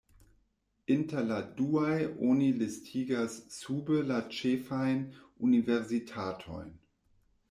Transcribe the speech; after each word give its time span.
Inter 0.93 1.19
la 1.31 1.35
duaj 1.57 1.97
oni 2.29 2.47
listigas 2.61 3.35
sube 3.57 3.99
la 4.13 4.17
ĉefajn 4.37 5.05
universitatojn. 5.49 6.73